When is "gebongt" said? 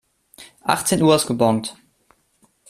1.27-1.77